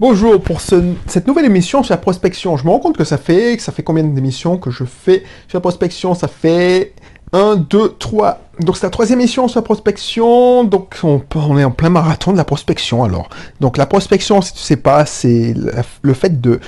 Bonjour, 0.00 0.40
pour 0.40 0.60
ce- 0.60 0.94
cette 1.06 1.26
nouvelle 1.26 1.44
émission 1.46 1.82
sur 1.82 1.92
la 1.92 1.98
prospection, 1.98 2.56
je 2.56 2.64
me 2.64 2.70
rends 2.70 2.78
compte 2.78 2.96
que 2.96 3.02
ça 3.04 3.18
fait, 3.18 3.56
que 3.56 3.62
ça 3.62 3.72
fait 3.72 3.82
combien 3.82 4.04
d'émissions 4.04 4.56
que 4.56 4.70
je 4.70 4.84
fais 4.84 5.24
sur 5.48 5.56
la 5.56 5.60
prospection? 5.60 6.14
Ça 6.14 6.28
fait 6.28 6.92
1, 7.32 7.56
2, 7.56 7.94
3. 7.98 8.40
Donc 8.60 8.76
c'est 8.76 8.86
la 8.86 8.90
troisième 8.90 9.18
émission 9.20 9.48
sur 9.48 9.58
la 9.58 9.64
prospection, 9.64 10.62
donc 10.62 10.96
on, 11.02 11.58
est 11.58 11.64
en 11.64 11.70
plein 11.72 11.90
marathon 11.90 12.30
de 12.32 12.36
la 12.36 12.44
prospection 12.44 13.02
alors. 13.02 13.28
Donc 13.60 13.76
la 13.76 13.86
prospection, 13.86 14.40
si 14.40 14.52
tu 14.52 14.60
sais 14.60 14.76
pas, 14.76 15.04
c'est 15.04 15.54
le 16.02 16.14
fait 16.14 16.40
de, 16.40 16.60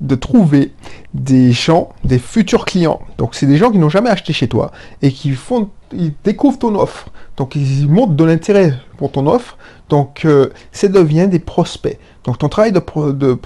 de 0.00 0.14
trouver 0.14 0.72
des 1.14 1.52
gens, 1.52 1.90
des 2.04 2.18
futurs 2.18 2.64
clients. 2.64 3.00
Donc 3.18 3.34
c'est 3.34 3.46
des 3.46 3.56
gens 3.56 3.70
qui 3.70 3.78
n'ont 3.78 3.88
jamais 3.88 4.10
acheté 4.10 4.32
chez 4.32 4.48
toi 4.48 4.70
et 5.02 5.10
qui 5.10 5.32
font, 5.32 5.70
ils 5.92 6.12
découvrent 6.24 6.58
ton 6.58 6.74
offre. 6.76 7.08
Donc 7.36 7.56
ils 7.56 7.88
montrent 7.88 8.14
de 8.14 8.24
l'intérêt 8.24 8.74
pour 8.96 9.10
ton 9.10 9.26
offre. 9.26 9.56
Donc 9.88 10.24
euh, 10.24 10.50
ça 10.72 10.88
devient 10.88 11.26
des 11.28 11.38
prospects. 11.38 11.98
Donc 12.24 12.38
ton 12.38 12.48
travail 12.48 12.72
de, 12.72 12.80
de, 13.12 13.38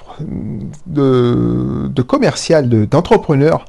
de, 0.87 1.89
de 1.89 2.03
commercial, 2.03 2.69
de- 2.69 2.85
d'entrepreneur, 2.85 3.65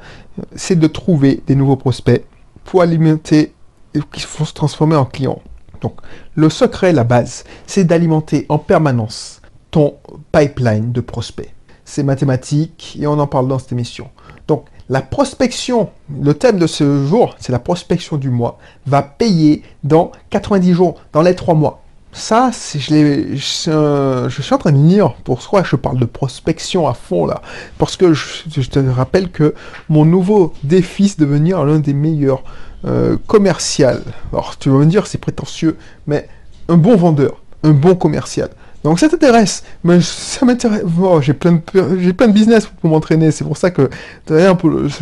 c'est 0.55 0.77
de 0.77 0.87
trouver 0.87 1.41
des 1.47 1.55
nouveaux 1.55 1.75
prospects 1.75 2.25
pour 2.65 2.81
alimenter 2.81 3.53
et 3.93 3.99
qui 4.11 4.25
vont 4.37 4.45
se 4.45 4.53
transformer 4.53 4.95
en 4.95 5.05
clients. 5.05 5.41
Donc 5.81 5.97
le 6.35 6.49
secret, 6.49 6.93
la 6.93 7.03
base, 7.03 7.43
c'est 7.67 7.83
d'alimenter 7.83 8.45
en 8.49 8.57
permanence 8.57 9.41
ton 9.69 9.95
pipeline 10.31 10.91
de 10.91 11.01
prospects. 11.01 11.52
C'est 11.85 12.03
mathématique 12.03 12.97
et 12.99 13.07
on 13.07 13.19
en 13.19 13.27
parle 13.27 13.47
dans 13.47 13.59
cette 13.59 13.71
émission. 13.71 14.09
Donc 14.47 14.65
la 14.89 15.01
prospection, 15.01 15.89
le 16.21 16.33
thème 16.33 16.59
de 16.59 16.67
ce 16.67 17.05
jour, 17.05 17.35
c'est 17.39 17.51
la 17.51 17.59
prospection 17.59 18.17
du 18.17 18.29
mois, 18.29 18.57
va 18.85 19.01
payer 19.01 19.63
dans 19.83 20.11
90 20.29 20.73
jours, 20.73 20.95
dans 21.13 21.21
les 21.21 21.35
3 21.35 21.55
mois. 21.55 21.83
Ça, 22.11 22.51
je, 22.75 23.69
euh, 23.69 24.29
je 24.29 24.41
suis 24.41 24.53
en 24.53 24.57
train 24.59 24.71
de 24.71 24.77
lire 24.77 25.15
pourquoi 25.23 25.63
je 25.63 25.75
parle 25.75 25.97
de 25.97 26.05
prospection 26.05 26.87
à 26.87 26.93
fond 26.93 27.25
là. 27.25 27.41
Parce 27.79 27.97
que 27.97 28.13
je, 28.13 28.69
te 28.69 28.79
rappelle 28.79 29.31
que 29.31 29.55
mon 29.89 30.05
nouveau 30.05 30.53
défi, 30.63 31.09
c'est 31.09 31.19
de 31.19 31.25
devenir 31.25 31.65
l'un 31.65 31.79
des 31.79 31.93
meilleurs 31.93 32.43
euh, 32.85 33.17
commercial. 33.25 34.03
Alors 34.31 34.59
tu 34.59 34.69
vas 34.69 34.77
me 34.77 34.85
dire 34.85 35.07
c'est 35.07 35.17
prétentieux, 35.17 35.77
mais 36.05 36.27
un 36.69 36.77
bon 36.77 36.95
vendeur, 36.95 37.41
un 37.63 37.71
bon 37.71 37.95
commercial. 37.95 38.49
Donc 38.83 38.99
ça 38.99 39.07
t'intéresse, 39.07 39.63
mais 39.83 40.01
ça 40.01 40.45
m'intéresse. 40.45 40.83
Bon, 40.83 41.21
j'ai 41.21 41.33
plein 41.33 41.53
de 41.53 42.31
business 42.33 42.65
pour 42.65 42.89
m'entraîner. 42.89 43.31
C'est 43.31 43.45
pour 43.45 43.57
ça 43.57 43.71
que 43.71 43.89
je 44.29 44.33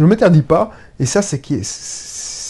ne 0.03 0.05
m'interdis 0.07 0.43
pas. 0.43 0.71
Et 0.99 1.05
ça 1.05 1.21
c'est 1.21 1.39
qui 1.39 1.59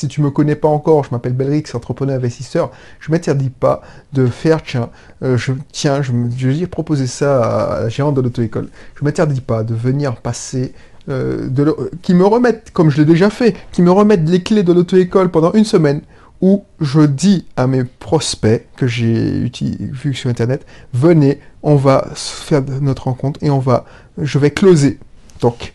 si 0.01 0.07
tu 0.07 0.21
me 0.21 0.31
connais 0.31 0.55
pas 0.55 0.67
encore, 0.67 1.03
je 1.03 1.11
m'appelle 1.11 1.33
Belrix, 1.33 1.63
entrepreneur 1.75 2.15
investisseur. 2.17 2.71
Je 2.99 3.11
m'interdis 3.11 3.51
pas 3.51 3.81
de 4.13 4.25
faire 4.25 4.63
tiens, 4.63 4.89
euh, 5.21 5.37
je 5.37 5.51
tiens, 5.71 6.01
je 6.01 6.11
vais 6.11 6.65
proposer 6.67 7.05
ça 7.05 7.43
à 7.43 7.79
la 7.83 7.89
gérante 7.89 8.15
de 8.15 8.21
l'auto-école. 8.21 8.67
Je 8.99 9.05
m'interdis 9.05 9.41
pas 9.41 9.61
de 9.63 9.75
venir 9.75 10.15
passer 10.15 10.73
euh, 11.09 11.47
le- 11.55 11.91
qui 12.01 12.15
me 12.15 12.25
remettent, 12.25 12.71
comme 12.73 12.89
je 12.89 12.97
l'ai 12.97 13.05
déjà 13.05 13.29
fait, 13.29 13.55
qui 13.71 13.83
me 13.83 13.91
remettent 13.91 14.27
les 14.27 14.41
clés 14.41 14.63
de 14.63 14.73
l'auto-école 14.73 15.29
pendant 15.29 15.51
une 15.53 15.65
semaine, 15.65 16.01
où 16.41 16.65
je 16.79 17.01
dis 17.01 17.45
à 17.55 17.67
mes 17.67 17.83
prospects 17.83 18.67
que 18.75 18.87
j'ai 18.87 19.49
vu 19.53 20.13
sur 20.13 20.29
Internet, 20.29 20.65
venez, 20.93 21.39
on 21.61 21.75
va 21.75 22.07
faire 22.15 22.63
notre 22.81 23.03
rencontre 23.03 23.39
et 23.43 23.49
on 23.49 23.59
va, 23.59 23.85
je 24.17 24.39
vais 24.39 24.51
closer. 24.51 24.99
Donc, 25.39 25.73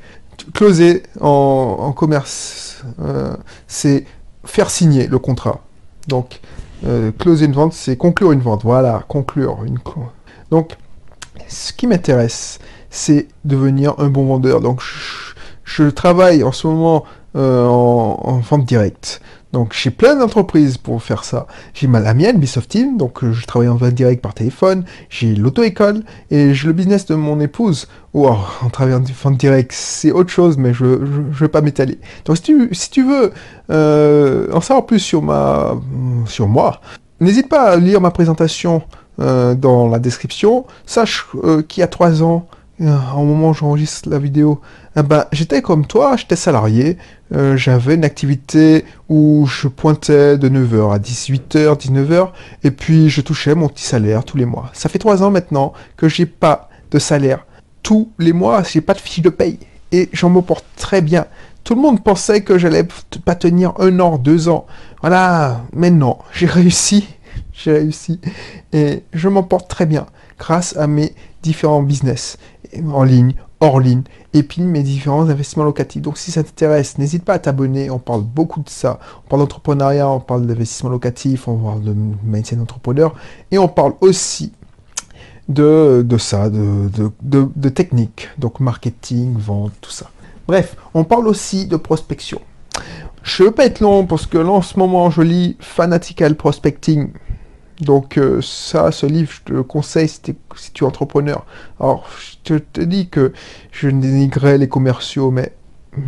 closer 0.55 1.05
en, 1.20 1.92
commerce, 1.92 2.83
euh, 3.00 3.36
c'est 3.69 4.05
faire 4.45 4.70
signer 4.70 5.06
le 5.06 5.19
contrat. 5.19 5.61
Donc, 6.08 6.41
euh, 6.84 7.12
closer 7.12 7.47
une 7.47 7.53
vente, 7.53 7.73
c'est 7.73 7.97
conclure 7.97 8.33
une 8.33 8.41
vente. 8.41 8.62
Voilà, 8.62 9.05
conclure 9.08 9.64
une. 9.64 9.78
Donc, 10.51 10.77
ce 11.48 11.73
qui 11.73 11.86
m'intéresse, 11.86 12.58
c'est 12.91 13.28
devenir 13.45 13.95
un 13.98 14.08
bon 14.08 14.27
vendeur. 14.27 14.61
Donc, 14.61 14.83
je, 15.64 15.84
travaille 15.91 16.42
en 16.42 16.53
ce 16.53 16.67
moment 16.67 17.05
euh, 17.36 17.67
en 17.67 18.39
vente 18.39 18.64
directe. 18.64 19.20
Donc, 19.56 19.72
j'ai 19.72 19.89
plein 19.89 20.17
d'entreprises 20.17 20.77
pour 20.77 21.02
faire 21.02 21.24
ça. 21.24 21.46
J'ai 21.72 21.86
la 21.86 22.12
mienne, 22.12 22.36
Bisoft 22.36 22.68
Team, 22.68 22.98
donc 22.98 23.24
euh, 23.24 23.33
je 23.33 23.46
travaille 23.46 23.70
en 23.70 23.77
vente 23.77 23.94
directe 23.94 24.20
par 24.20 24.34
téléphone. 24.34 24.84
J'ai 25.08 25.34
l'auto-école 25.34 26.02
et 26.30 26.52
j'ai 26.52 26.67
le 26.67 26.74
business 26.74 27.06
de 27.06 27.14
mon 27.14 27.40
épouse. 27.40 27.89
Ou 28.12 28.27
alors, 28.27 28.61
en 28.62 28.68
travaillant 28.68 28.98
en 28.98 29.05
vente 29.22 29.39
directe, 29.39 29.72
c'est 29.72 30.12
autre 30.12 30.28
chose, 30.28 30.58
mais 30.58 30.74
je 30.74 30.84
ne 30.84 31.33
vais 31.33 31.48
pas 31.48 31.62
m'étaler. 31.62 31.98
Donc, 32.27 32.36
si 32.36 32.42
tu, 32.42 32.68
si 32.72 32.90
tu 32.90 33.02
veux 33.02 33.33
euh, 33.70 34.46
en 34.52 34.61
savoir 34.61 34.84
plus 34.84 34.98
sur, 34.98 35.22
ma, 35.22 35.74
sur 36.27 36.48
moi, 36.48 36.83
n'hésite 37.20 37.48
pas 37.48 37.62
à 37.62 37.77
lire 37.77 38.02
ma 38.02 38.11
présentation 38.11 38.83
euh, 39.20 39.55
dans 39.55 39.89
la 39.89 39.98
description. 39.98 40.66
Sache 40.84 41.28
qu'il 41.66 41.80
y 41.80 41.83
a 41.83 41.89
trois 41.89 42.22
ans, 42.22 42.46
au 42.81 43.25
moment 43.25 43.51
où 43.51 43.55
j'enregistre 43.55 44.09
la 44.11 44.19
vidéo, 44.19 44.61
eh 44.97 45.03
ben, 45.03 45.27
j'étais 45.33 45.63
comme 45.63 45.87
toi, 45.87 46.17
j'étais 46.17 46.37
salarié, 46.37 46.98
euh, 47.35 47.57
j'avais 47.57 47.95
une 47.95 48.05
activité 48.05 48.85
où 49.09 49.47
je 49.47 49.69
pointais 49.69 50.37
de 50.37 50.48
9h 50.48 50.95
à 50.95 50.98
18h, 50.98 51.79
19h, 51.79 52.31
et 52.64 52.70
puis 52.70 53.09
je 53.09 53.20
touchais 53.20 53.55
mon 53.55 53.69
petit 53.69 53.85
salaire 53.85 54.25
tous 54.25 54.37
les 54.37 54.45
mois. 54.45 54.70
Ça 54.75 54.89
fait 54.89 54.98
trois 54.98 55.23
ans 55.23 55.31
maintenant 55.31 55.73
que 55.97 56.09
j'ai 56.09 56.27
pas 56.27 56.69
de 56.91 56.98
salaire. 56.98 57.47
Tous 57.83 58.11
les 58.19 58.33
mois, 58.33 58.63
j'ai 58.63 58.81
pas 58.81 58.95
de 58.95 59.01
fiche 59.01 59.23
de 59.23 59.31
paye. 59.31 59.58
Et 59.93 60.08
j'en 60.13 60.31
me 60.31 60.41
porte 60.41 60.67
très 60.77 61.01
bien. 61.01 61.27
Tout 61.64 61.75
le 61.75 61.81
monde 61.81 62.03
pensait 62.03 62.43
que 62.43 62.58
j'allais 62.58 62.87
pas 63.25 63.35
tenir 63.35 63.73
un 63.79 63.98
an, 64.01 64.19
deux 64.19 64.48
ans. 64.48 64.67
Voilà, 65.01 65.63
mais 65.73 65.91
non, 65.91 66.19
j'ai 66.33 66.47
réussi. 66.47 67.08
J'ai 67.53 67.73
réussi. 67.73 68.20
Et 68.73 69.03
je 69.13 69.29
m'en 69.29 69.43
porte 69.43 69.69
très 69.69 69.87
bien 69.87 70.07
grâce 70.39 70.77
à 70.77 70.87
mes 70.87 71.14
différents 71.43 71.83
business 71.83 72.39
en 72.92 73.04
ligne, 73.04 73.34
hors 73.60 73.80
ligne, 73.80 74.02
et 74.34 74.42
puis 74.42 74.62
mes 74.62 74.82
différents 74.82 75.28
investissements 75.28 75.64
locatifs. 75.64 76.02
Donc 76.02 76.18
si 76.18 76.30
ça 76.30 76.42
t'intéresse, 76.42 76.98
n'hésite 76.98 77.24
pas 77.24 77.34
à 77.34 77.38
t'abonner, 77.38 77.90
on 77.90 77.98
parle 77.98 78.22
beaucoup 78.22 78.60
de 78.60 78.68
ça. 78.68 78.98
On 79.24 79.28
parle 79.28 79.42
d'entrepreneuriat, 79.42 80.08
on 80.08 80.20
parle 80.20 80.46
d'investissement 80.46 80.90
locatif, 80.90 81.48
on 81.48 81.56
parle 81.56 81.82
de 81.82 81.94
mindset 82.24 82.56
d'entrepreneur, 82.56 83.14
et 83.50 83.58
on 83.58 83.68
parle 83.68 83.94
aussi 84.00 84.52
de, 85.48 86.04
ça, 86.18 86.50
de, 86.50 86.88
de, 86.88 87.10
de, 87.22 87.48
de 87.54 87.68
technique, 87.68 88.28
donc 88.38 88.60
marketing, 88.60 89.36
vente, 89.38 89.72
tout 89.80 89.90
ça. 89.90 90.10
Bref, 90.46 90.77
on 90.94 91.04
parle 91.04 91.28
aussi 91.28 91.66
de 91.66 91.77
prospection. 91.77 92.40
Je 93.22 93.42
ne 93.42 93.48
veux 93.48 93.54
pas 93.54 93.66
être 93.66 93.80
long 93.80 94.06
parce 94.06 94.27
que 94.27 94.38
là 94.38 94.50
en 94.50 94.62
ce 94.62 94.78
moment 94.78 95.10
je 95.10 95.22
lis 95.22 95.56
Fanatical 95.58 96.36
Prospecting. 96.36 97.10
Donc 97.81 98.17
euh, 98.19 98.41
ça, 98.42 98.91
ce 98.91 99.07
livre, 99.07 99.31
je 99.33 99.42
te 99.42 99.53
le 99.53 99.63
conseille 99.63 100.09
si, 100.09 100.20
tu 100.23 100.85
es 100.85 100.87
entrepreneur. 100.87 101.45
Alors, 101.79 102.07
je 102.45 102.57
te, 102.59 102.81
dis 102.81 103.09
que 103.09 103.33
je 103.70 103.89
dénigrais 103.89 104.59
les 104.59 104.69
commerciaux, 104.69 105.31
mais 105.31 105.53
mm, 105.97 106.01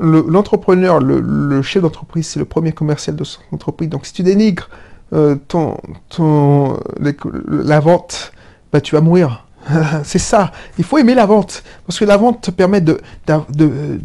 le- 0.00 0.24
l'entrepreneur, 0.28 1.00
le, 1.00 1.62
chef 1.62 1.82
d'entreprise, 1.82 2.26
c'est 2.26 2.38
le 2.38 2.46
premier 2.46 2.72
commercial 2.72 3.16
de 3.16 3.24
son 3.24 3.40
entreprise. 3.52 3.88
Donc 3.90 4.06
si 4.06 4.12
tu 4.12 4.22
dénigres 4.22 4.68
euh, 5.12 5.36
ton, 5.48 5.76
la 7.48 7.80
vente, 7.80 8.32
bah, 8.72 8.80
tu 8.80 8.94
vas 8.94 9.00
mourir. 9.00 9.46
c'est 10.04 10.18
ça. 10.18 10.52
Il 10.78 10.84
faut 10.84 10.98
aimer 10.98 11.14
la 11.14 11.26
vente. 11.26 11.62
Parce 11.86 11.98
que 11.98 12.04
la 12.04 12.16
vente 12.16 12.42
te 12.42 12.50
permet 12.50 12.80
de, 12.80 13.00
de, 13.26 14.00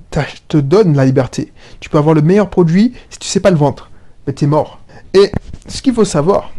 te 0.47 0.57
donne 0.57 0.95
la 0.95 1.05
liberté. 1.05 1.53
Tu 1.79 1.89
peux 1.89 1.97
avoir 1.97 2.15
le 2.15 2.21
meilleur 2.21 2.49
produit 2.49 2.93
si 3.09 3.19
tu 3.19 3.27
sais 3.27 3.39
pas 3.39 3.51
le 3.51 3.57
vendre. 3.57 3.89
Mais 4.27 4.33
t'es 4.33 4.47
mort. 4.47 4.79
Et 5.13 5.31
ce 5.67 5.81
qu'il 5.81 5.93
faut 5.93 6.05
savoir, 6.05 6.51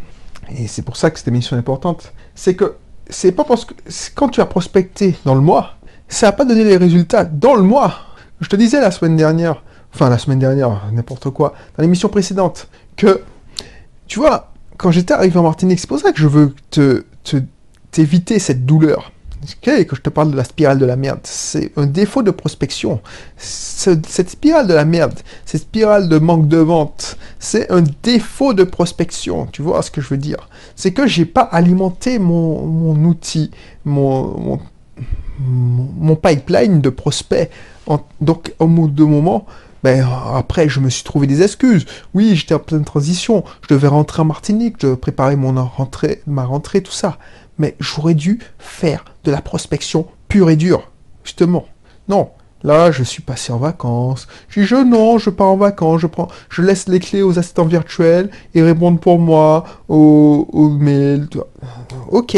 et 0.57 0.67
c'est 0.67 0.83
pour 0.83 0.97
ça 0.97 1.11
que 1.11 1.19
cette 1.19 1.29
émission 1.29 1.57
est 1.57 1.61
importante, 1.61 2.13
c'est 2.35 2.55
que 2.55 2.75
c'est 3.09 3.33
pas 3.33 3.45
parce 3.45 3.65
que 3.65 3.75
quand 4.15 4.29
tu 4.29 4.41
as 4.41 4.47
prospecté 4.47 5.17
dans 5.25 5.35
le 5.35 5.41
mois, 5.41 5.75
ça 6.09 6.27
n'a 6.27 6.33
pas 6.33 6.45
donné 6.45 6.65
les 6.65 6.77
résultats 6.77 7.25
dans 7.25 7.55
le 7.55 7.63
mois. 7.63 7.95
Je 8.41 8.49
te 8.49 8.57
disais 8.57 8.81
la 8.81 8.91
semaine 8.91 9.17
dernière, 9.17 9.63
enfin 9.95 10.09
la 10.09 10.19
semaine 10.19 10.39
dernière, 10.39 10.83
n'importe 10.93 11.31
quoi, 11.31 11.55
dans 11.77 11.83
l'émission 11.83 12.09
précédente, 12.09 12.69
que 12.97 13.23
tu 14.07 14.19
vois, 14.19 14.53
quand 14.77 14.91
j'étais 14.91 15.15
arrivé 15.15 15.39
en 15.39 15.43
Martinique, 15.43 15.79
c'est 15.81 15.89
pour 15.89 15.99
ça 15.99 16.13
que 16.13 16.19
je 16.19 16.27
veux 16.27 16.55
te, 16.71 17.05
te- 17.25 17.43
t'éviter 17.91 18.39
cette 18.39 18.65
douleur. 18.67 19.13
Que 19.63 19.97
je 19.97 20.01
te 20.03 20.11
parle 20.11 20.31
de 20.33 20.37
la 20.37 20.45
spirale 20.45 20.79
de 20.79 20.85
la 20.85 20.97
merde. 20.97 21.21
C'est 21.23 21.73
un 21.77 21.87
défaut 21.87 22.23
de 22.23 22.31
prospection. 22.31 23.01
Ce- 23.39 23.99
cette 24.07 24.29
spirale 24.29 24.67
de 24.67 24.75
la 24.75 24.85
merde, 24.85 25.19
cette 25.47 25.63
spirale 25.63 26.11
de 26.11 26.19
manque 26.19 26.47
de 26.47 26.59
vente, 26.59 27.17
c'est 27.39 27.71
un 27.71 27.83
défaut 28.03 28.53
de 28.53 28.65
prospection. 28.65 29.47
Tu 29.47 29.63
vois 29.63 29.83
ce 29.83 29.91
que 29.91 30.03
je 30.03 30.09
veux 30.09 30.19
dire 30.19 30.49
C'est 30.77 30.93
que 30.93 31.07
j'ai 31.07 31.25
pas 31.25 31.41
alimenté 31.41 32.19
mon, 32.19 32.97
outil, 33.05 33.51
mon, 33.87 34.61
pipeline 36.23 36.83
de 36.83 36.91
prospects. 36.91 37.51
Donc, 38.21 38.55
au 38.59 38.67
bout 38.67 38.89
de 38.89 39.05
moment, 39.05 39.47
ben, 39.83 40.07
après, 40.35 40.69
je 40.69 40.81
me 40.81 40.91
suis 40.91 41.05
trouvé 41.05 41.27
des 41.27 41.43
excuses. 41.43 41.87
Oui, 42.13 42.37
j'étais 42.37 42.55
en 42.55 42.59
pleine 42.59 42.85
transition. 42.85 43.45
Je 43.63 43.75
devais 43.75 43.89
rentrer 43.89 44.21
en 44.21 44.27
Martinique, 44.27 44.77
je 44.83 44.95
préparer 44.95 45.37
mon 45.37 45.55
rentrée, 45.65 46.21
ma 46.27 46.45
rentrée, 46.45 46.83
tout 46.83 46.93
ça. 46.93 47.17
Mais 47.61 47.77
j'aurais 47.79 48.15
dû 48.15 48.39
faire 48.59 49.05
de 49.25 49.31
la 49.31 49.43
prospection 49.43 50.07
pure 50.29 50.49
et 50.49 50.57
dure. 50.57 50.91
Justement. 51.25 51.67
Non. 52.09 52.31
Là, 52.63 52.91
je 52.91 53.03
suis 53.03 53.23
passé 53.23 53.53
en 53.53 53.59
vacances. 53.59 54.29
J'ai 54.49 54.63
dit, 54.63 54.67
je, 54.67 54.77
non, 54.77 55.19
je 55.19 55.29
pars 55.29 55.49
en 55.49 55.57
vacances, 55.57 56.01
je 56.01 56.07
prends, 56.07 56.29
je 56.49 56.63
laisse 56.63 56.89
les 56.89 57.01
clés 57.01 57.23
aux 57.23 57.39
assistants 57.39 57.65
virtuels, 57.65 58.31
ils 58.55 58.63
répondent 58.63 59.01
pour 59.01 59.19
moi 59.19 59.65
aux, 59.89 60.49
aux 60.53 60.71
mails. 60.71 61.29
Ok, 62.09 62.37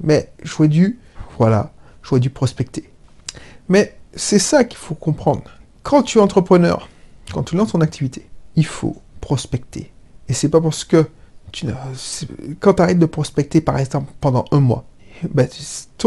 mais 0.00 0.30
j'aurais 0.42 0.68
dû 0.68 0.98
Voilà, 1.38 1.72
j'aurais 2.02 2.20
dû 2.20 2.30
prospecter. 2.30 2.90
Mais 3.68 3.96
c'est 4.14 4.38
ça 4.38 4.64
qu'il 4.64 4.78
faut 4.78 4.94
comprendre. 4.94 5.50
Quand 5.82 6.02
tu 6.02 6.18
es 6.18 6.20
entrepreneur, 6.20 6.88
quand 7.32 7.44
tu 7.44 7.56
lances 7.56 7.72
ton 7.72 7.80
activité, 7.80 8.28
il 8.56 8.66
faut 8.66 8.96
prospecter. 9.20 9.92
Et 10.28 10.34
c'est 10.34 10.48
pas 10.48 10.60
parce 10.60 10.84
que 10.84 11.06
quand 12.60 12.74
tu 12.74 12.82
arrêtes 12.82 12.98
de 12.98 13.06
prospecter, 13.06 13.60
par 13.60 13.78
exemple, 13.78 14.12
pendant 14.20 14.44
un 14.50 14.60
mois, 14.60 14.84
ben, 15.32 15.48
tu 15.98 16.06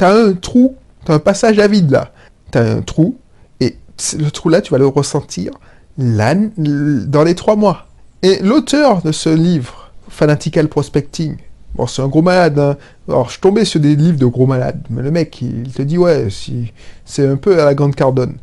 as 0.00 0.12
un 0.12 0.32
trou, 0.34 0.76
tu 1.04 1.12
as 1.12 1.14
un 1.14 1.18
passage 1.18 1.58
à 1.58 1.66
vide 1.66 1.90
là. 1.90 2.12
Tu 2.52 2.58
as 2.58 2.62
un 2.62 2.82
trou, 2.82 3.16
et 3.60 3.76
le 4.18 4.30
trou 4.30 4.48
là, 4.48 4.60
tu 4.60 4.72
vas 4.72 4.78
le 4.78 4.86
ressentir 4.86 5.52
dans 5.96 7.24
les 7.24 7.34
trois 7.34 7.56
mois. 7.56 7.86
Et 8.22 8.38
l'auteur 8.40 9.02
de 9.02 9.12
ce 9.12 9.30
livre, 9.30 9.92
Fanatical 10.08 10.68
Prospecting, 10.68 11.36
bon, 11.74 11.86
c'est 11.86 12.02
un 12.02 12.08
gros 12.08 12.22
malade. 12.22 12.58
Hein. 12.58 12.76
Alors, 13.08 13.26
je 13.26 13.32
suis 13.32 13.40
tombé 13.40 13.64
sur 13.64 13.80
des 13.80 13.96
livres 13.96 14.18
de 14.18 14.26
gros 14.26 14.46
malades, 14.46 14.82
mais 14.90 15.02
le 15.02 15.10
mec, 15.10 15.40
il 15.40 15.72
te 15.72 15.82
dit, 15.82 15.96
ouais, 15.96 16.28
si, 16.28 16.72
c'est 17.04 17.26
un 17.26 17.36
peu 17.36 17.60
à 17.60 17.64
la 17.64 17.74
grande 17.74 17.94
Cardone. 17.94 18.36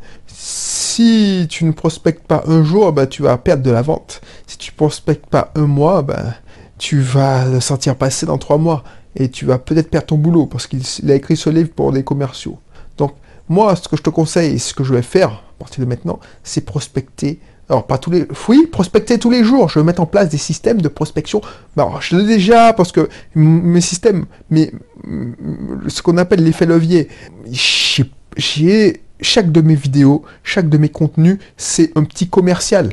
Si 0.98 1.46
tu 1.48 1.64
ne 1.64 1.70
prospectes 1.70 2.26
pas 2.26 2.42
un 2.48 2.64
jour, 2.64 2.92
bah, 2.92 3.06
tu 3.06 3.22
vas 3.22 3.38
perdre 3.38 3.62
de 3.62 3.70
la 3.70 3.82
vente. 3.82 4.20
Si 4.48 4.58
tu 4.58 4.72
prospectes 4.72 5.26
pas 5.26 5.52
un 5.54 5.68
mois, 5.68 6.02
bah, 6.02 6.34
tu 6.76 6.98
vas 6.98 7.44
le 7.44 7.60
sentir 7.60 7.94
passer 7.94 8.26
dans 8.26 8.36
trois 8.36 8.58
mois. 8.58 8.82
Et 9.14 9.28
tu 9.28 9.44
vas 9.44 9.58
peut-être 9.58 9.90
perdre 9.90 10.08
ton 10.08 10.16
boulot 10.16 10.46
parce 10.46 10.66
qu'il 10.66 10.82
a 11.08 11.14
écrit 11.14 11.36
ce 11.36 11.50
livre 11.50 11.70
pour 11.70 11.92
des 11.92 12.02
commerciaux. 12.02 12.58
Donc, 12.96 13.12
moi, 13.48 13.76
ce 13.76 13.86
que 13.86 13.96
je 13.96 14.02
te 14.02 14.10
conseille 14.10 14.58
ce 14.58 14.74
que 14.74 14.82
je 14.82 14.92
vais 14.92 15.02
faire 15.02 15.28
à 15.30 15.54
partir 15.60 15.84
de 15.84 15.88
maintenant, 15.88 16.18
c'est 16.42 16.62
prospecter 16.62 17.38
alors, 17.68 17.86
pas 17.86 17.98
tous 17.98 18.10
les. 18.10 18.26
Oui, 18.48 18.66
prospecter 18.66 19.18
tous 19.18 19.30
les 19.30 19.44
jours. 19.44 19.68
Je 19.68 19.78
vais 19.78 19.84
mettre 19.84 20.00
en 20.00 20.06
place 20.06 20.30
des 20.30 20.38
systèmes 20.38 20.80
de 20.80 20.88
prospection. 20.88 21.42
Alors, 21.76 22.02
je 22.02 22.16
l'ai 22.16 22.24
déjà 22.24 22.72
parce 22.72 22.90
que 22.90 23.08
mes 23.36 23.82
systèmes, 23.82 24.24
mais 24.50 24.72
ce 25.86 26.02
qu'on 26.02 26.16
appelle 26.16 26.42
l'effet 26.42 26.66
levier, 26.66 27.08
j'ai 28.36 29.02
chaque 29.20 29.52
de 29.52 29.60
mes 29.60 29.74
vidéos, 29.74 30.22
chaque 30.42 30.68
de 30.68 30.78
mes 30.78 30.88
contenus, 30.88 31.38
c'est 31.56 31.90
un 31.96 32.04
petit 32.04 32.28
commercial 32.28 32.90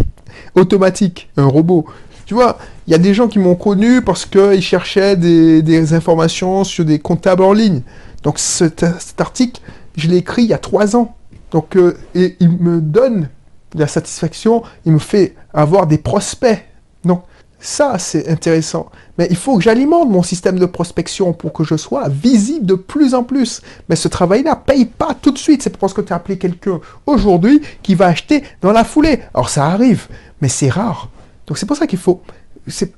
automatique, 0.54 1.30
un 1.36 1.46
robot. 1.46 1.86
Tu 2.26 2.34
vois, 2.34 2.58
il 2.86 2.90
y 2.90 2.94
a 2.94 2.98
des 2.98 3.14
gens 3.14 3.28
qui 3.28 3.38
m'ont 3.38 3.54
connu 3.54 4.02
parce 4.02 4.26
qu'ils 4.26 4.62
cherchaient 4.62 5.16
des, 5.16 5.92
informations 5.94 6.64
sur 6.64 6.84
des 6.84 6.98
comptables 6.98 7.42
en 7.42 7.52
ligne. 7.52 7.82
Donc 8.22 8.38
cet, 8.38 8.84
article, 9.18 9.60
je 9.96 10.08
l'ai 10.08 10.18
écrit 10.18 10.42
il 10.42 10.48
y 10.48 10.54
a 10.54 10.58
trois 10.58 10.96
ans. 10.96 11.16
Donc, 11.50 11.76
euh, 11.76 11.96
et 12.14 12.36
il 12.40 12.50
me 12.50 12.82
donne 12.82 13.30
la 13.74 13.86
satisfaction, 13.86 14.62
il 14.84 14.92
me 14.92 14.98
fait 14.98 15.34
avoir 15.54 15.86
des 15.86 15.96
prospects. 15.96 16.62
Donc, 17.04 17.22
ça, 17.60 17.98
c'est 17.98 18.28
intéressant. 18.28 18.86
Mais 19.18 19.26
il 19.30 19.36
faut 19.36 19.56
que 19.56 19.64
j'alimente 19.64 20.08
mon 20.08 20.22
système 20.22 20.58
de 20.58 20.66
prospection 20.66 21.32
pour 21.32 21.52
que 21.52 21.64
je 21.64 21.76
sois 21.76 22.08
visible 22.08 22.66
de 22.66 22.74
plus 22.74 23.14
en 23.14 23.24
plus. 23.24 23.62
Mais 23.88 23.96
ce 23.96 24.08
travail-là 24.08 24.56
paye 24.56 24.84
pas 24.84 25.14
tout 25.20 25.32
de 25.32 25.38
suite. 25.38 25.62
C'est 25.62 25.76
parce 25.76 25.92
que 25.92 26.00
tu 26.00 26.12
as 26.12 26.16
appelé 26.16 26.38
quelqu'un 26.38 26.80
aujourd'hui 27.06 27.60
qui 27.82 27.94
va 27.94 28.06
acheter 28.06 28.44
dans 28.60 28.72
la 28.72 28.84
foulée. 28.84 29.20
Alors, 29.34 29.48
ça 29.48 29.66
arrive, 29.66 30.06
mais 30.40 30.48
c'est 30.48 30.68
rare. 30.68 31.10
Donc, 31.46 31.58
c'est 31.58 31.66
pour 31.66 31.76
ça 31.76 31.86
qu'il 31.86 31.98
faut... 31.98 32.22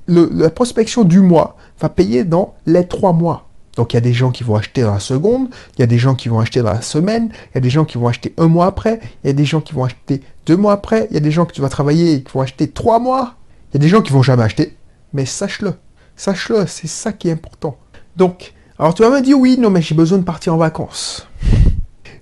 la 0.07 0.49
prospection 0.51 1.03
du 1.03 1.21
mois 1.21 1.57
va 1.79 1.89
payer 1.89 2.23
dans 2.23 2.53
les 2.65 2.87
trois 2.87 3.13
mois. 3.13 3.47
Donc 3.77 3.93
il 3.93 3.95
y 3.95 3.97
a 3.97 4.01
des 4.01 4.13
gens 4.13 4.31
qui 4.31 4.43
vont 4.43 4.55
acheter 4.55 4.81
dans 4.81 4.93
la 4.93 4.99
seconde, 4.99 5.47
il 5.77 5.79
y 5.79 5.83
a 5.83 5.87
des 5.87 5.97
gens 5.97 6.15
qui 6.15 6.27
vont 6.27 6.39
acheter 6.39 6.61
dans 6.61 6.73
la 6.73 6.81
semaine, 6.81 7.29
il 7.31 7.55
y 7.55 7.57
a 7.57 7.61
des 7.61 7.69
gens 7.69 7.85
qui 7.85 7.97
vont 7.97 8.07
acheter 8.07 8.33
un 8.37 8.47
mois 8.47 8.65
après, 8.65 8.99
il 9.23 9.27
y 9.27 9.29
a 9.29 9.33
des 9.33 9.45
gens 9.45 9.61
qui 9.61 9.73
vont 9.73 9.85
acheter 9.85 10.21
deux 10.45 10.57
mois 10.57 10.73
après, 10.73 11.07
il 11.09 11.13
y 11.13 11.17
a 11.17 11.21
des 11.21 11.31
gens 11.31 11.45
que 11.45 11.53
tu 11.53 11.61
vas 11.61 11.69
travailler 11.69 12.15
et 12.15 12.23
qui 12.23 12.31
vont 12.33 12.41
acheter 12.41 12.69
trois 12.69 12.99
mois, 12.99 13.35
il 13.71 13.75
y 13.75 13.77
a 13.77 13.79
des 13.79 13.87
gens 13.87 14.01
qui 14.01 14.11
vont 14.11 14.23
jamais 14.23 14.43
acheter. 14.43 14.77
Mais 15.13 15.25
sache-le, 15.25 15.73
sache-le, 16.15 16.65
c'est 16.67 16.87
ça 16.87 17.13
qui 17.13 17.29
est 17.29 17.31
important. 17.31 17.77
Donc, 18.15 18.53
alors 18.77 18.93
tu 18.93 19.01
vas 19.01 19.09
me 19.09 19.21
dire 19.21 19.37
oui, 19.37 19.57
non 19.57 19.69
mais 19.69 19.81
j'ai 19.81 19.95
besoin 19.95 20.17
de 20.17 20.23
partir 20.23 20.53
en 20.53 20.57
vacances. 20.57 21.27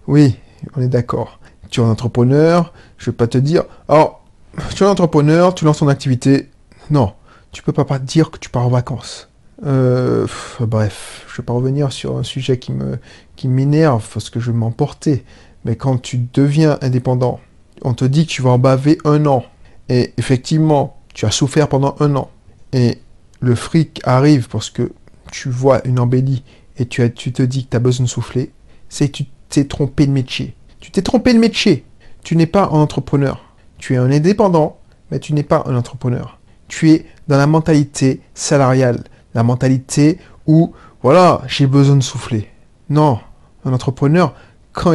Oui, 0.08 0.38
on 0.76 0.82
est 0.82 0.88
d'accord. 0.88 1.40
Tu 1.70 1.82
es 1.82 1.84
un 1.84 1.90
entrepreneur, 1.90 2.74
je 2.98 3.12
vais 3.12 3.16
pas 3.16 3.28
te 3.28 3.38
dire, 3.38 3.66
alors, 3.88 4.24
tu 4.76 4.84
es 4.84 4.88
un 4.88 4.90
entrepreneur, 4.90 5.54
tu 5.54 5.66
lances 5.66 5.78
ton 5.78 5.88
activité. 5.88 6.50
Non, 6.90 7.14
tu 7.52 7.62
peux 7.62 7.72
pas 7.72 8.00
dire 8.00 8.32
que 8.32 8.40
tu 8.40 8.50
pars 8.50 8.66
en 8.66 8.70
vacances. 8.70 9.30
Euh, 9.66 10.26
bref, 10.62 11.26
je 11.28 11.34
ne 11.34 11.38
vais 11.38 11.44
pas 11.44 11.54
revenir 11.54 11.92
sur 11.92 12.18
un 12.18 12.24
sujet 12.24 12.58
qui 12.58 12.72
me 12.72 12.98
qui 13.36 13.48
m'énerve 13.48 14.08
parce 14.12 14.30
que 14.30 14.40
je 14.40 14.52
vais 14.52 14.58
m'emporter. 14.58 15.26
Mais 15.66 15.76
quand 15.76 15.98
tu 15.98 16.28
deviens 16.34 16.78
indépendant, 16.82 17.40
on 17.84 17.94
te 17.94 18.06
dit 18.06 18.26
que 18.26 18.32
tu 18.32 18.42
vas 18.42 18.52
en 18.52 18.60
baver 18.60 18.98
un 19.06 19.26
an. 19.26 19.44
Et 19.90 20.14
effectivement, 20.18 20.99
tu 21.14 21.26
as 21.26 21.32
souffert 21.32 21.68
pendant 21.68 21.96
un 22.00 22.16
an. 22.16 22.30
Et 22.74 23.00
le 23.40 23.56
fric 23.56 24.02
arrive 24.04 24.48
parce 24.50 24.70
que 24.70 24.92
tu 25.32 25.50
vois 25.50 25.86
une 25.86 26.00
embellie 26.00 26.44
et 26.78 26.86
tu, 26.86 27.10
te 27.12 27.42
dis 27.42 27.66
que 27.66 27.72
tu 27.72 27.78
as 27.78 27.80
besoin 27.80 28.06
de 28.06 28.10
souffler. 28.10 28.52
C'est 28.88 29.10
que 29.10 29.18
tu 29.18 29.26
t'es 29.50 29.66
trompé 29.66 30.08
de 30.08 30.12
métier. 30.12 30.56
Tu 30.80 30.92
t'es 30.92 31.02
trompé 31.02 31.34
de 31.34 31.40
métier. 31.40 31.86
Tu 32.24 32.36
n'es 32.36 32.46
pas 32.46 32.66
un 32.66 32.80
entrepreneur. 32.80 33.44
Tu 33.78 33.94
es 33.94 33.98
un 33.98 34.12
indépendant, 34.12 34.78
mais 35.12 35.20
tu 35.20 35.34
n'es 35.34 35.44
pas 35.44 35.64
un 35.66 35.76
entrepreneur. 35.76 36.40
Tu 36.68 36.92
es 36.92 37.06
dans 37.28 37.38
la 37.38 37.48
mentalité 37.48 38.22
salariale 38.34 39.04
la 39.34 39.44
mentalité 39.44 40.18
où, 40.48 40.74
voilà, 41.02 41.42
j'ai 41.48 41.68
besoin 41.68 41.96
de 41.96 42.04
souffler. 42.04 42.50
Non, 42.90 43.20
un 43.66 43.74
entrepreneur, 43.74 44.34
quand 44.74 44.94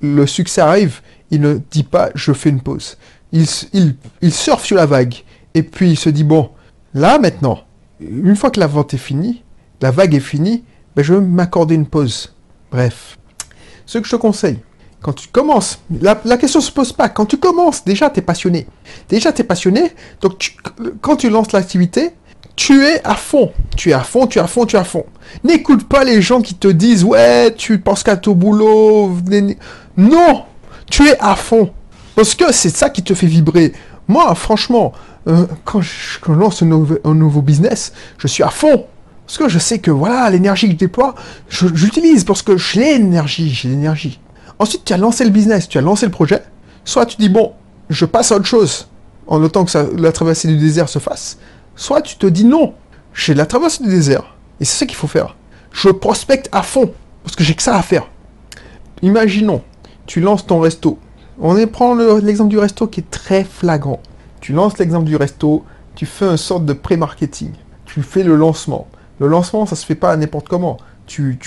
le, 0.00 0.26
succès 0.26 0.60
arrive, 0.60 1.00
il 1.30 1.40
ne 1.40 1.58
dit 1.70 1.84
pas 1.84 2.10
je 2.14 2.32
fais 2.32 2.50
une 2.50 2.60
pause. 2.60 2.98
Il, 3.32 3.46
il, 3.72 3.96
il 4.20 4.32
surfe 4.32 4.64
sur 4.64 4.76
la 4.76 4.86
vague. 4.86 5.14
Et 5.54 5.62
puis 5.62 5.90
il 5.90 5.98
se 5.98 6.08
dit, 6.10 6.24
bon, 6.24 6.50
là 6.94 7.18
maintenant, 7.18 7.60
une 8.00 8.36
fois 8.36 8.50
que 8.50 8.60
la 8.60 8.66
vente 8.66 8.94
est 8.94 8.98
finie, 8.98 9.42
la 9.80 9.90
vague 9.90 10.14
est 10.14 10.20
finie, 10.20 10.64
ben, 10.96 11.02
je 11.02 11.14
vais 11.14 11.20
m'accorder 11.20 11.74
une 11.74 11.86
pause. 11.86 12.34
Bref. 12.70 13.18
Ce 13.86 13.98
que 13.98 14.06
je 14.06 14.10
te 14.12 14.16
conseille, 14.16 14.58
quand 15.02 15.12
tu 15.12 15.28
commences, 15.28 15.80
la, 16.00 16.20
la 16.24 16.36
question 16.36 16.60
se 16.60 16.70
pose 16.70 16.92
pas. 16.92 17.08
Quand 17.08 17.26
tu 17.26 17.38
commences, 17.38 17.84
déjà, 17.84 18.10
tu 18.10 18.20
es 18.20 18.22
passionné. 18.22 18.66
Déjà, 19.08 19.32
tu 19.32 19.40
es 19.40 19.44
passionné. 19.44 19.92
Donc, 20.20 20.56
quand 21.00 21.16
tu 21.16 21.30
lances 21.30 21.52
l'activité, 21.52 22.10
tu 22.54 22.84
es 22.84 23.00
à 23.04 23.14
fond. 23.14 23.52
Tu 23.76 23.90
es 23.90 23.92
à 23.94 24.00
fond, 24.00 24.26
tu 24.26 24.38
es 24.38 24.42
à 24.42 24.46
fond, 24.46 24.66
tu 24.66 24.76
es 24.76 24.78
à 24.78 24.84
fond. 24.84 25.06
N'écoute 25.42 25.88
pas 25.88 26.04
les 26.04 26.20
gens 26.20 26.42
qui 26.42 26.54
te 26.54 26.68
disent 26.68 27.04
ouais, 27.04 27.54
tu 27.54 27.80
penses 27.80 28.02
qu'à 28.02 28.16
ton 28.16 28.32
boulot. 28.32 29.16
Non, 29.96 30.44
tu 30.90 31.08
es 31.08 31.16
à 31.18 31.36
fond. 31.36 31.70
Parce 32.14 32.34
que 32.34 32.52
c'est 32.52 32.68
ça 32.68 32.90
qui 32.90 33.02
te 33.02 33.14
fait 33.14 33.26
vibrer. 33.26 33.72
Moi, 34.10 34.34
franchement, 34.34 34.92
euh, 35.28 35.46
quand, 35.64 35.80
je, 35.80 36.18
lance 36.32 36.62
un 36.62 36.66
nouveau, 37.14 37.42
business, 37.42 37.92
je 38.18 38.26
suis 38.26 38.42
à 38.42 38.50
fond. 38.50 38.86
Parce 39.26 39.38
que 39.38 39.48
je 39.48 39.58
sais 39.58 39.78
que 39.78 39.90
voilà, 39.90 40.28
l'énergie 40.30 40.66
que 40.66 40.72
je 40.72 40.78
déploie, 40.78 41.14
j'utilise 41.48 42.24
parce 42.24 42.42
que 42.42 42.56
j'ai 42.56 42.98
l'énergie, 42.98 43.50
j'ai 43.50 43.68
l'énergie. 43.68 44.18
Ensuite, 44.58 44.84
tu 44.84 44.92
as 44.92 44.96
lancé 44.96 45.24
le 45.24 45.30
business, 45.30 45.68
tu 45.68 45.78
as 45.78 45.82
lancé 45.82 46.06
le 46.06 46.12
projet. 46.12 46.42
Soit 46.84 47.06
tu 47.06 47.16
dis 47.18 47.28
bon, 47.28 47.52
je 47.88 48.04
passe 48.04 48.32
à 48.32 48.36
autre 48.36 48.46
chose 48.46 48.88
en 49.28 49.40
autant 49.42 49.64
que 49.64 50.00
la 50.00 50.10
traversée 50.10 50.48
du 50.48 50.56
désert 50.56 50.88
se 50.88 50.98
fasse 50.98 51.38
soit 51.80 52.02
tu 52.02 52.16
te 52.16 52.26
dis 52.26 52.44
non, 52.44 52.74
j'ai 53.14 53.32
la 53.32 53.46
traversée 53.46 53.82
du 53.82 53.88
désert, 53.88 54.36
et 54.60 54.66
c'est 54.66 54.80
ça 54.80 54.86
qu'il 54.86 54.96
faut 54.96 55.06
faire. 55.06 55.36
Je 55.72 55.88
prospecte 55.88 56.48
à 56.52 56.62
fond, 56.62 56.92
parce 57.24 57.34
que 57.34 57.42
j'ai 57.42 57.54
que 57.54 57.62
ça 57.62 57.76
à 57.76 57.82
faire. 57.82 58.06
Imaginons, 59.00 59.62
tu 60.06 60.20
lances 60.20 60.46
ton 60.46 60.60
resto. 60.60 60.98
On 61.42 61.66
prend 61.66 61.94
l'exemple 61.94 62.50
du 62.50 62.58
resto 62.58 62.86
qui 62.86 63.00
est 63.00 63.10
très 63.10 63.44
flagrant. 63.44 64.00
Tu 64.40 64.52
lances 64.52 64.78
l'exemple 64.78 65.06
du 65.06 65.16
resto, 65.16 65.64
tu 65.94 66.04
fais 66.04 66.26
une 66.26 66.36
sorte 66.36 66.66
de 66.66 66.74
pré-marketing. 66.74 67.52
Tu 67.86 68.02
fais 68.02 68.22
le 68.22 68.36
lancement. 68.36 68.88
Le 69.18 69.26
lancement, 69.26 69.64
ça 69.64 69.74
se 69.74 69.86
fait 69.86 69.94
pas 69.94 70.16
n'importe 70.16 70.48
comment. 70.48 70.76
Tu, 71.06 71.38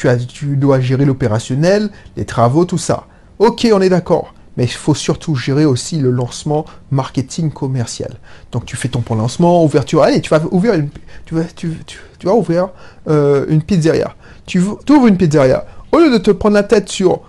dois 0.58 0.80
gérer 0.80 1.06
l'opérationnel, 1.06 1.90
les 2.18 2.26
travaux, 2.26 2.66
tout 2.66 2.78
ça. 2.78 3.06
Ok, 3.40 3.68
on 3.72 3.82
est 3.82 3.90
d'accord 3.90 4.34
mais 4.56 4.66
il 4.66 4.72
faut 4.72 4.94
surtout 4.94 5.36
gérer 5.36 5.66
aussi 5.66 5.98
le 5.98 6.12
lancement 6.12 6.66
marketing 6.92 7.50
commercial. 7.50 8.20
Donc 8.52 8.66
tu 8.66 8.76
fais 8.76 8.88
ton 8.88 9.02
point 9.02 9.18
lancement, 9.18 9.64
ouverture, 9.64 10.04
allez, 10.04 10.22
tu 10.22 10.30
vas 10.30 10.42
ouvrir 10.52 10.76
une, 10.76 10.90
tu 11.26 11.36
tu, 11.56 11.76
tu, 11.88 12.28
vas 12.28 12.34
ouvrir 12.34 12.70
euh, 13.08 13.46
une 13.50 13.64
pizzeria. 13.64 14.16
Tu, 14.46 14.60
ouvres 14.60 15.08
une 15.08 15.18
pizzeria. 15.18 15.66
Au 15.92 15.98
lieu 15.98 16.12
de 16.12 16.20
te 16.20 16.32
prendre 16.32 16.54
la 16.54 16.62
tête 16.62 16.90
sur, 16.90 17.22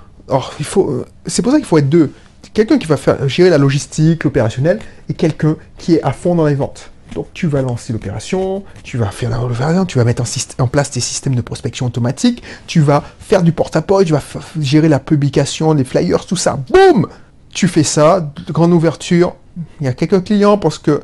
faut, 0.60 0.90
euh, 0.90 1.06
c'est 1.26 1.40
pour 1.40 1.52
ça 1.52 1.58
qu'il 1.58 1.66
faut 1.66 1.78
être 1.78 1.88
deux. 1.88 2.12
Quelqu'un 2.54 2.78
qui 2.78 2.86
va 2.86 2.96
faire 2.96 3.28
gérer 3.28 3.50
la 3.50 3.58
logistique, 3.58 4.22
l'opérationnel, 4.22 4.78
et 5.08 5.14
quelqu'un 5.14 5.56
qui 5.76 5.94
est 5.94 6.02
à 6.02 6.12
fond 6.12 6.36
dans 6.36 6.46
les 6.46 6.54
ventes. 6.54 6.90
Donc 7.14 7.26
tu 7.34 7.46
vas 7.48 7.62
lancer 7.62 7.92
l'opération, 7.92 8.64
tu 8.82 8.96
vas 8.96 9.10
faire 9.10 9.30
la 9.30 9.84
tu 9.84 9.98
vas 9.98 10.04
mettre 10.04 10.22
en, 10.58 10.66
place 10.68 10.90
tes 10.90 11.00
systèmes 11.00 11.34
de 11.34 11.40
prospection 11.40 11.86
automatique, 11.86 12.42
tu 12.66 12.80
vas 12.80 13.04
faire 13.18 13.42
du 13.42 13.52
porte-à-porte, 13.52 14.06
tu 14.06 14.12
vas 14.12 14.22
gérer 14.60 14.88
la 14.88 15.00
publication, 15.00 15.74
les 15.74 15.84
flyers, 15.84 16.26
tout 16.26 16.36
ça. 16.36 16.58
Boum 16.70 17.08
Tu 17.52 17.68
fais 17.68 17.82
ça, 17.82 18.32
grande 18.48 18.72
ouverture. 18.72 19.34
Il 19.80 19.86
y 19.86 19.88
a 19.88 19.92
quelques 19.92 20.24
clients 20.24 20.58
parce 20.58 20.78
que 20.78 21.02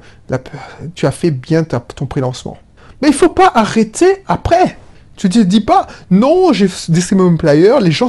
tu 0.95 1.07
as 1.07 1.13
fait 1.13 1.31
bien 1.31 1.65
ton 1.65 2.07
pré-lancement. 2.07 2.59
Mais 3.03 3.09
il 3.09 3.15
faut 3.15 3.29
pas 3.29 3.51
arrêter 3.55 4.23
après. 4.27 4.79
Tu 5.17 5.29
te 5.29 5.39
dis 5.39 5.61
pas, 5.61 5.87
non, 6.11 6.53
j'ai 6.53 6.69
distribué 6.89 7.25
mon 7.25 7.37
flyer, 7.37 7.81
les 7.81 7.93
gens 7.93 8.09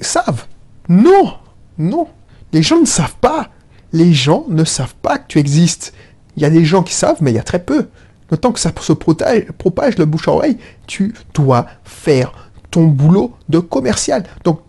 savent. 0.00 0.44
Non, 0.88 1.34
non. 1.78 2.08
Les 2.52 2.62
gens 2.62 2.80
ne 2.80 2.86
savent 2.86 3.16
pas. 3.20 3.50
Les 3.92 4.12
gens 4.12 4.44
ne 4.48 4.64
savent 4.64 4.94
pas 5.00 5.18
que 5.18 5.26
tu 5.28 5.38
existes. 5.38 5.92
Il 6.36 6.42
y 6.42 6.46
a 6.46 6.50
des 6.50 6.64
gens 6.64 6.82
qui 6.82 6.94
savent, 6.94 7.18
mais 7.20 7.32
il 7.32 7.36
y 7.36 7.40
a 7.40 7.42
très 7.42 7.58
peu. 7.58 7.88
Le 8.30 8.36
temps 8.36 8.52
que 8.52 8.60
ça 8.60 8.70
se 8.78 8.92
propage, 8.92 9.98
le 9.98 10.04
bouche 10.04 10.28
à 10.28 10.32
oreille, 10.32 10.58
tu 10.86 11.14
dois 11.34 11.66
faire 11.84 12.32
ton 12.70 12.84
boulot 12.84 13.34
de 13.48 13.58
commercial. 13.58 14.24
Donc, 14.44 14.60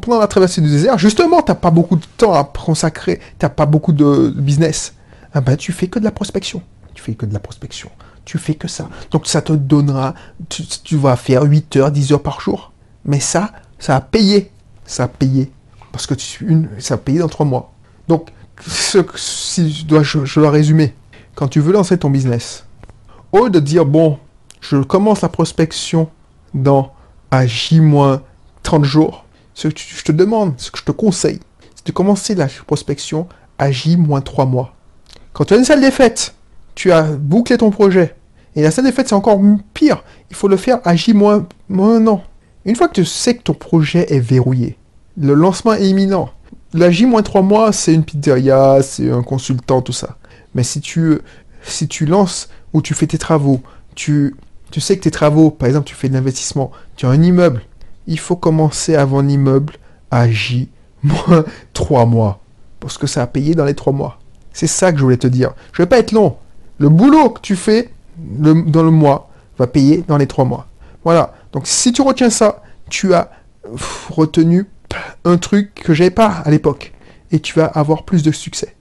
pendant 0.00 0.18
la 0.18 0.26
traversée 0.26 0.60
du 0.60 0.68
désert, 0.68 0.98
justement, 0.98 1.42
tu 1.42 1.52
n'as 1.52 1.56
pas 1.56 1.70
beaucoup 1.70 1.96
de 1.96 2.04
temps 2.16 2.34
à 2.34 2.44
consacrer, 2.44 3.20
tu 3.38 3.44
n'as 3.44 3.50
pas 3.50 3.66
beaucoup 3.66 3.92
de 3.92 4.32
business. 4.36 4.94
Ah 5.32 5.40
ben, 5.40 5.56
tu 5.56 5.72
fais 5.72 5.86
que 5.86 5.98
de 5.98 6.04
la 6.04 6.10
prospection. 6.10 6.62
Tu 6.94 7.02
fais 7.02 7.14
que 7.14 7.26
de 7.26 7.32
la 7.32 7.38
prospection. 7.38 7.90
Tu 8.24 8.38
fais 8.38 8.54
que 8.54 8.68
ça. 8.68 8.88
Donc, 9.12 9.26
ça 9.26 9.42
te 9.42 9.52
donnera, 9.52 10.14
tu, 10.48 10.96
vas 10.96 11.16
faire 11.16 11.44
8 11.44 11.76
heures, 11.76 11.90
10 11.92 12.12
heures 12.12 12.22
par 12.22 12.40
jour. 12.40 12.72
Mais 13.04 13.20
ça, 13.20 13.52
ça 13.78 13.96
a 13.96 14.00
payé. 14.00 14.50
Ça 14.84 15.04
a 15.04 15.08
payé. 15.08 15.52
Parce 15.92 16.06
que 16.06 16.14
tu, 16.14 16.46
une, 16.46 16.68
ça 16.78 16.96
dans 16.96 17.28
3 17.28 17.46
mois. 17.46 17.72
Donc, 18.08 18.30
si 18.66 19.72
je 19.72 19.84
dois, 19.84 20.02
je, 20.02 20.40
dois 20.40 20.50
résumer. 20.50 20.94
Quand 21.34 21.48
tu 21.48 21.60
veux 21.60 21.72
lancer 21.72 21.98
ton 21.98 22.10
business, 22.10 22.64
au 23.32 23.44
lieu 23.44 23.50
de 23.50 23.60
dire, 23.60 23.84
bon, 23.84 24.18
je 24.60 24.76
commence 24.78 25.22
la 25.22 25.28
prospection 25.28 26.10
dans 26.54 26.92
à 27.30 27.46
J-30 27.46 28.82
jours, 28.82 29.24
ce 29.54 29.68
que 29.68 29.74
je 29.78 30.02
te 30.02 30.12
demande, 30.12 30.54
ce 30.56 30.70
que 30.70 30.78
je 30.78 30.84
te 30.84 30.90
conseille, 30.90 31.40
c'est 31.74 31.86
de 31.86 31.92
commencer 31.92 32.34
la 32.34 32.48
prospection 32.66 33.28
à 33.58 33.70
J-3 33.70 34.48
mois. 34.48 34.74
Quand 35.32 35.44
tu 35.44 35.54
as 35.54 35.56
une 35.56 35.64
salle 35.64 35.80
des 35.80 35.92
fêtes, 35.92 36.34
tu 36.74 36.90
as 36.90 37.02
bouclé 37.02 37.56
ton 37.56 37.70
projet, 37.70 38.16
et 38.56 38.62
la 38.62 38.70
salle 38.72 38.84
des 38.84 38.92
fêtes 38.92 39.08
c'est 39.08 39.14
encore 39.14 39.40
pire, 39.74 40.02
il 40.28 40.36
faut 40.36 40.48
le 40.48 40.56
faire 40.56 40.80
à 40.84 40.96
J-1 40.96 42.08
an. 42.08 42.22
Une 42.64 42.76
fois 42.76 42.88
que 42.88 42.94
tu 42.94 43.04
sais 43.04 43.36
que 43.36 43.42
ton 43.42 43.54
projet 43.54 44.12
est 44.12 44.20
verrouillé, 44.20 44.76
le 45.20 45.34
lancement 45.34 45.74
est 45.74 45.86
imminent, 45.86 46.30
la 46.72 46.90
J-3 46.90 47.44
mois 47.44 47.72
c'est 47.72 47.94
une 47.94 48.04
pizzeria, 48.04 48.82
c'est 48.82 49.10
un 49.10 49.22
consultant, 49.22 49.82
tout 49.82 49.92
ça. 49.92 50.16
Mais 50.54 50.62
si 50.62 50.80
tu, 50.80 51.20
si 51.62 51.88
tu 51.88 52.06
lances 52.06 52.48
ou 52.72 52.82
tu 52.82 52.94
fais 52.94 53.06
tes 53.06 53.18
travaux, 53.18 53.60
tu 53.94 54.34
sais 54.78 54.96
que 54.96 55.02
tes 55.02 55.10
travaux, 55.10 55.50
par 55.50 55.68
exemple, 55.68 55.86
tu 55.86 55.94
fais 55.94 56.08
de 56.08 56.14
l'investissement, 56.14 56.70
tu 56.96 57.06
as 57.06 57.10
un 57.10 57.22
immeuble, 57.22 57.62
il 58.06 58.18
faut 58.18 58.36
commencer 58.36 58.96
avant 58.96 59.20
l'immeuble 59.20 59.74
à 60.10 60.28
J 60.28 60.68
moins 61.02 61.44
3 61.72 62.06
mois. 62.06 62.40
Parce 62.80 62.96
que 62.96 63.06
ça 63.06 63.22
a 63.22 63.26
payé 63.26 63.54
dans 63.54 63.64
les 63.64 63.74
3 63.74 63.92
mois. 63.92 64.18
C'est 64.52 64.66
ça 64.66 64.90
que 64.90 64.98
je 64.98 65.04
voulais 65.04 65.16
te 65.16 65.26
dire. 65.26 65.52
Je 65.72 65.82
vais 65.82 65.86
pas 65.86 65.98
être 65.98 66.12
long. 66.12 66.36
Le 66.78 66.88
boulot 66.88 67.30
que 67.30 67.40
tu 67.40 67.56
fais 67.56 67.90
dans 68.16 68.82
le 68.82 68.90
mois 68.90 69.30
va 69.58 69.66
payer 69.66 70.02
dans 70.08 70.16
les 70.16 70.26
3 70.26 70.44
mois. 70.44 70.66
Voilà. 71.04 71.34
Donc 71.52 71.66
si 71.66 71.92
tu 71.92 72.00
retiens 72.02 72.30
ça, 72.30 72.62
tu 72.88 73.12
as 73.14 73.30
retenu 74.08 74.66
un 75.24 75.36
truc 75.36 75.74
que 75.74 75.94
j'avais 75.94 76.10
pas 76.10 76.28
à 76.28 76.50
l'époque. 76.50 76.92
Et 77.32 77.40
tu 77.40 77.54
vas 77.54 77.66
avoir 77.66 78.04
plus 78.04 78.22
de 78.22 78.32
succès. 78.32 78.74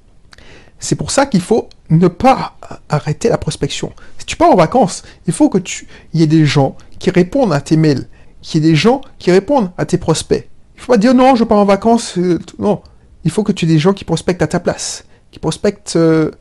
C'est 0.80 0.96
pour 0.96 1.12
ça 1.12 1.26
qu'il 1.26 1.42
faut 1.42 1.70
ne 1.90 2.08
pas 2.08 2.58
arrêter 2.88 3.30
la 3.30 3.38
prospection. 3.38 3.92
Si 4.18 4.26
tu 4.26 4.38
pars 4.38 4.52
en 4.52 4.56
vacances, 4.56 5.04
il 5.28 5.34
faut 5.34 5.50
que 5.50 5.58
tu 5.58 5.88
y 6.14 6.24
ait 6.24 6.28
des 6.28 6.46
gens 6.46 6.78
qui 7.00 7.10
répondent 7.10 7.54
à 7.54 7.62
tes 7.62 7.78
mails, 7.78 8.08
qu'il 8.42 8.64
y 8.64 8.70
des 8.70 8.76
gens 8.76 9.02
qui 9.18 9.32
répondent 9.32 9.72
à 9.78 9.86
tes 9.86 9.98
prospects. 9.98 10.48
Il 10.76 10.82
faut 10.82 10.94
pas 10.94 10.98
dire 10.98 11.14
non, 11.14 11.36
je 11.36 11.44
pars 11.44 11.58
en 11.58 11.66
vacances. 11.66 12.18
Euh, 12.18 12.40
non, 12.58 12.82
il 13.26 13.32
faut 13.32 13.44
que 13.44 13.52
tu 13.52 13.66
aies 13.66 13.68
des 13.68 13.80
gens 13.80 13.94
qui 13.94 14.06
prospectent 14.06 14.42
à 14.42 14.48
ta 14.48 14.60
place, 14.60 15.04
qui 15.32 15.40
prospectent 15.40 15.98
euh, 15.98 16.32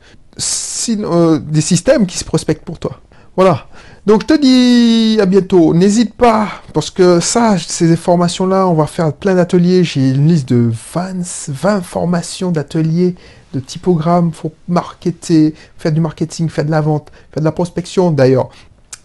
euh, 0.89 1.39
des 1.39 1.61
systèmes 1.61 2.05
qui 2.05 2.17
se 2.17 2.23
prospectent 2.23 2.63
pour 2.63 2.79
toi. 2.79 3.01
Voilà. 3.35 3.67
Donc 4.05 4.21
je 4.21 4.27
te 4.27 4.39
dis 4.39 5.19
à 5.21 5.25
bientôt. 5.25 5.73
N'hésite 5.73 6.13
pas, 6.15 6.47
parce 6.73 6.89
que 6.89 7.19
ça, 7.19 7.57
ces 7.57 7.95
formations-là, 7.95 8.67
on 8.67 8.73
va 8.73 8.87
faire 8.87 9.13
plein 9.13 9.35
d'ateliers. 9.35 9.83
J'ai 9.83 10.11
une 10.11 10.27
liste 10.27 10.49
de 10.49 10.71
20, 10.93 11.49
20 11.49 11.81
formations 11.81 12.51
d'ateliers 12.51 13.15
de 13.53 13.59
typogrammes, 13.59 14.31
faut 14.31 14.53
marketer, 14.67 15.55
faire 15.77 15.91
du 15.91 16.01
marketing, 16.01 16.49
faire 16.49 16.65
de 16.65 16.71
la 16.71 16.81
vente, 16.81 17.11
faire 17.31 17.41
de 17.41 17.45
la 17.45 17.51
prospection 17.51 18.11
d'ailleurs. 18.11 18.49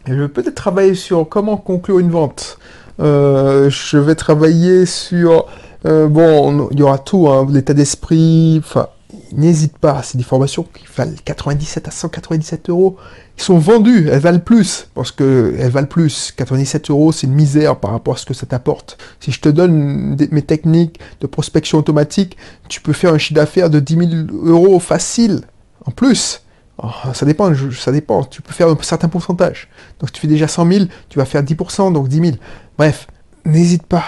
Je 0.06 0.14
vais 0.14 0.28
peut-être 0.28 0.54
travailler 0.54 0.94
sur 0.94 1.28
comment 1.28 1.56
conclure 1.56 1.98
une 1.98 2.10
vente. 2.10 2.58
Euh, 3.00 3.70
je 3.70 3.96
vais 3.96 4.14
travailler 4.14 4.86
sur... 4.86 5.46
Euh, 5.86 6.08
bon, 6.08 6.68
il 6.70 6.78
y 6.78 6.82
aura 6.82 6.98
tout, 6.98 7.28
hein, 7.28 7.46
l'état 7.50 7.74
d'esprit, 7.74 8.60
enfin, 8.64 8.88
n'hésite 9.32 9.76
pas, 9.76 10.02
c'est 10.02 10.16
des 10.16 10.24
formations 10.24 10.62
qui 10.62 10.84
valent 10.96 11.12
97 11.24 11.88
à 11.88 11.90
197 11.90 12.70
euros. 12.70 12.96
Ils 13.36 13.42
sont 13.42 13.58
vendus, 13.58 14.08
elles 14.10 14.20
valent 14.20 14.38
plus, 14.38 14.88
parce 14.94 15.10
que 15.10 15.54
elles 15.58 15.70
valent 15.70 15.88
plus. 15.88 16.32
97 16.36 16.90
euros, 16.90 17.10
c'est 17.10 17.26
une 17.26 17.34
misère 17.34 17.76
par 17.80 17.90
rapport 17.90 18.14
à 18.14 18.16
ce 18.16 18.26
que 18.26 18.34
ça 18.34 18.46
t'apporte. 18.46 18.96
Si 19.20 19.32
je 19.32 19.40
te 19.40 19.48
donne 19.48 20.16
mes 20.30 20.42
techniques 20.42 21.00
de 21.20 21.26
prospection 21.26 21.78
automatique, 21.78 22.36
tu 22.68 22.80
peux 22.80 22.92
faire 22.92 23.12
un 23.12 23.18
chiffre 23.18 23.34
d'affaires 23.34 23.70
de 23.70 23.80
10 23.80 23.96
000 23.96 24.10
euros 24.44 24.78
facile, 24.78 25.42
en 25.84 25.90
plus. 25.90 26.42
Oh, 26.78 26.88
ça 27.12 27.26
dépend, 27.26 27.52
ça 27.72 27.92
dépend. 27.92 28.24
Tu 28.24 28.42
peux 28.42 28.52
faire 28.52 28.68
un 28.68 28.76
certain 28.82 29.08
pourcentage. 29.08 29.68
Donc, 30.00 30.08
si 30.08 30.14
tu 30.14 30.20
fais 30.20 30.26
déjà 30.26 30.48
100 30.48 30.72
000, 30.72 30.84
tu 31.08 31.18
vas 31.18 31.24
faire 31.24 31.42
10%, 31.42 31.92
donc 31.92 32.08
10 32.08 32.20
000. 32.20 32.32
Bref, 32.78 33.06
n'hésite 33.44 33.84
pas 33.84 34.04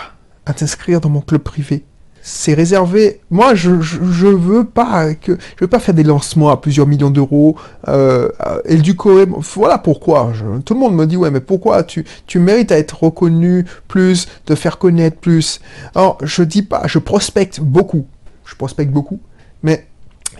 à 0.47 0.53
t'inscrire 0.53 1.01
dans 1.01 1.11
mon 1.11 1.21
club 1.21 1.43
privé 1.43 1.85
c'est 2.29 2.55
réservé. 2.55 3.21
Moi, 3.31 3.55
je, 3.55 3.81
je, 3.81 4.27
veux 4.27 4.65
pas 4.65 5.15
que 5.15 5.39
je 5.57 5.65
veux 5.65 5.79
faire 5.79 5.95
des 5.95 6.03
lancements 6.03 6.51
à 6.51 6.57
plusieurs 6.57 6.89
millions 6.89 7.11
d'euros 7.11 7.55
euh, 7.87 8.29
et 8.65 8.79
du 8.79 8.97
Corée. 8.97 9.27
Voilà 9.55 9.79
pourquoi. 9.79 10.33
tout 10.65 10.75
le 10.75 10.81
monde 10.81 10.97
me 10.97 11.07
dit 11.07 11.17
ouais, 11.17 11.31
mais 11.31 11.41
pourquoi 11.41 11.85
tu 11.85 12.05
mérites 12.35 12.73
à 12.73 12.79
être 12.79 13.05
reconnu 13.05 13.65
plus, 13.87 14.27
de 14.49 14.57
faire 14.57 14.79
connaître 14.79 15.19
plus. 15.19 15.61
Alors, 15.95 16.19
je 16.21 16.43
dis 16.43 16.63
pas, 16.63 16.83
je 16.87 16.99
prospecte 16.99 17.61
beaucoup. 17.61 18.07
Je 18.45 18.57
prospecte 18.57 18.91
beaucoup, 18.91 19.21
mais 19.63 19.87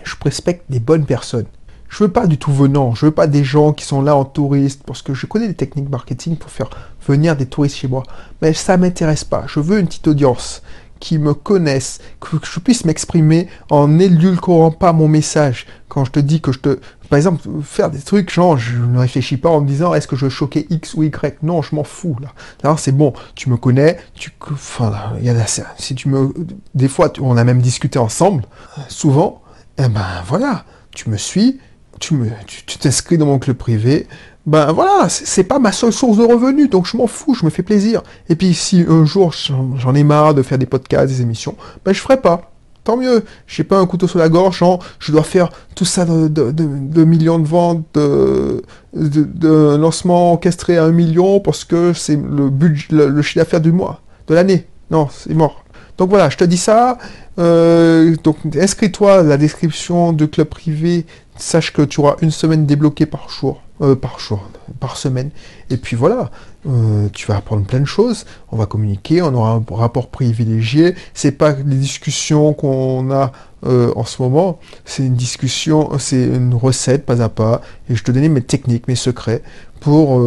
je 0.03 0.17
prospecte 0.17 0.65
des 0.69 0.81
bonnes 0.81 1.05
personnes. 1.05 1.45
Je 1.87 2.03
veux 2.03 2.11
pas 2.11 2.27
du 2.27 2.37
tout 2.37 2.51
venant, 2.51 2.95
je 2.95 3.05
veux 3.05 3.13
pas 3.13 3.27
des 3.27 3.45
gens 3.45 3.71
qui 3.71 3.85
sont 3.85 4.01
là 4.01 4.13
en 4.13 4.25
touriste, 4.25 4.81
parce 4.85 5.01
que 5.01 5.13
je 5.13 5.25
connais 5.25 5.47
des 5.47 5.53
techniques 5.53 5.89
marketing 5.89 6.35
pour 6.35 6.51
faire 6.51 6.69
venir 7.07 7.37
des 7.37 7.45
touristes 7.45 7.77
chez 7.77 7.87
moi. 7.87 8.03
Mais 8.41 8.51
ça 8.51 8.75
m'intéresse 8.75 9.23
pas. 9.23 9.45
Je 9.47 9.61
veux 9.61 9.79
une 9.79 9.87
petite 9.87 10.09
audience 10.09 10.63
qui 10.99 11.17
me 11.17 11.33
connaissent, 11.33 11.99
que 12.19 12.37
je 12.43 12.59
puisse 12.59 12.85
m'exprimer 12.85 13.47
en 13.69 13.87
n'édulcorant 13.87 14.71
pas 14.71 14.93
mon 14.93 15.07
message. 15.07 15.65
Quand 15.87 16.05
je 16.05 16.11
te 16.11 16.19
dis 16.19 16.41
que 16.41 16.51
je 16.51 16.59
te... 16.59 16.79
Par 17.09 17.17
exemple, 17.17 17.41
faire 17.63 17.89
des 17.89 17.99
trucs, 17.99 18.31
genre, 18.31 18.57
je 18.57 18.77
ne 18.77 18.99
réfléchis 18.99 19.37
pas 19.37 19.49
en 19.49 19.61
me 19.61 19.67
disant, 19.67 19.93
est-ce 19.93 20.07
que 20.07 20.15
je 20.15 20.27
choquer 20.27 20.67
X 20.69 20.93
ou 20.93 21.03
Y? 21.03 21.37
Non, 21.41 21.61
je 21.61 21.73
m'en 21.75 21.83
fous, 21.83 22.17
là. 22.21 22.33
Là, 22.63 22.75
c'est 22.77 22.91
bon, 22.91 23.13
tu 23.35 23.49
me 23.49 23.57
connais, 23.57 23.97
tu... 24.13 24.31
Enfin, 24.51 25.13
il 25.19 25.25
y 25.25 25.29
a 25.29 25.35
Si 25.77 25.95
tu 25.95 26.09
me... 26.09 26.33
Des 26.75 26.87
fois, 26.87 27.11
on 27.21 27.37
a 27.37 27.43
même 27.43 27.61
discuté 27.61 27.97
ensemble, 27.99 28.43
souvent, 28.89 29.41
eh 29.77 29.87
ben, 29.87 30.05
voilà, 30.27 30.65
tu 30.93 31.09
me 31.09 31.17
suis, 31.17 31.59
tu 31.99 32.13
me, 32.15 32.29
tu 32.45 32.77
t'inscris 32.77 33.17
dans 33.17 33.25
mon 33.25 33.39
club 33.39 33.57
privé, 33.57 34.07
ben 34.47 34.71
voilà, 34.71 35.09
c'est 35.09 35.43
pas 35.43 35.59
ma 35.59 35.73
seule 35.73 35.91
source 35.91 36.17
de 36.17 36.23
revenus, 36.23 36.69
donc 36.69 36.87
je 36.87 36.95
m'en 36.95 37.05
fous, 37.05 37.33
je 37.33 37.43
me 37.43 37.49
fais 37.49 37.63
plaisir. 37.63 38.01
Et 38.29 38.35
puis 38.37 38.53
si 38.53 38.85
un 38.87 39.03
jour 39.03 39.33
j'en 39.33 39.93
ai 39.93 40.05
marre 40.05 40.33
de 40.33 40.41
faire 40.41 40.57
des 40.57 40.65
podcasts, 40.65 41.07
des 41.07 41.21
émissions, 41.21 41.55
ben 41.83 41.91
je 41.91 41.99
ferai 41.99 42.15
pas. 42.15 42.49
Tant 42.85 42.95
mieux, 42.95 43.25
j'ai 43.45 43.65
pas 43.65 43.77
un 43.77 43.85
couteau 43.85 44.07
sur 44.07 44.19
la 44.19 44.29
gorge, 44.29 44.59
genre 44.59 44.81
je 44.99 45.11
dois 45.11 45.23
faire 45.23 45.49
tout 45.75 45.83
ça 45.83 46.05
de, 46.05 47.03
millions 47.03 47.39
de 47.39 47.45
ventes, 47.45 47.83
de, 47.93 48.63
de, 48.93 49.75
lancement 49.75 50.31
orchestré 50.31 50.77
à 50.77 50.85
un 50.85 50.93
million 50.93 51.41
parce 51.41 51.65
que 51.65 51.91
c'est 51.91 52.15
le 52.15 52.49
budget, 52.49 52.87
le, 52.91 53.21
chiffre 53.21 53.39
d'affaires 53.39 53.59
du 53.59 53.73
mois, 53.73 53.99
de 54.27 54.33
l'année. 54.33 54.65
Non, 54.89 55.09
c'est 55.11 55.33
mort. 55.33 55.65
Donc 55.97 56.09
voilà, 56.09 56.29
je 56.29 56.37
te 56.37 56.45
dis 56.45 56.57
ça. 56.57 56.97
Euh, 57.39 58.15
donc 58.23 58.37
inscris-toi 58.55 59.23
la 59.23 59.35
description 59.35 60.13
de 60.13 60.25
club 60.25 60.47
privé. 60.47 61.05
Sache 61.37 61.73
que 61.73 61.81
tu 61.81 61.99
auras 61.99 62.15
une 62.21 62.31
semaine 62.31 62.65
débloquée 62.65 63.05
par 63.05 63.29
jour. 63.29 63.61
Euh, 63.79 63.95
par 63.95 64.19
jour, 64.19 64.41
par 64.79 64.97
semaine. 64.97 65.29
Et 65.69 65.77
puis 65.77 65.95
voilà, 65.95 66.31
euh, 66.65 67.09
tu 67.13 67.27
vas 67.27 67.35
apprendre 67.35 67.63
plein 67.63 67.79
de 67.79 67.85
choses. 67.85 68.25
On 68.51 68.57
va 68.57 68.65
communiquer, 68.65 69.21
on 69.21 69.31
aura 69.35 69.51
un 69.51 69.63
rapport 69.69 70.07
privilégié. 70.07 70.95
C'est 71.13 71.33
pas 71.33 71.51
les 71.51 71.75
discussions 71.75 72.55
qu'on 72.55 73.11
a 73.11 73.31
euh, 73.67 73.93
en 73.95 74.03
ce 74.03 74.19
moment. 74.19 74.57
C'est 74.83 75.05
une 75.05 75.13
discussion, 75.13 75.91
c'est 75.99 76.23
une 76.23 76.55
recette 76.55 77.05
pas 77.05 77.21
à 77.21 77.29
pas. 77.29 77.61
Et 77.87 77.95
je 77.95 78.03
te 78.03 78.11
donnais 78.11 78.29
mes 78.29 78.41
techniques, 78.41 78.87
mes 78.87 78.95
secrets 78.95 79.43
pour 79.79 80.23